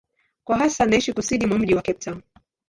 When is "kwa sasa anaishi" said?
0.43-1.13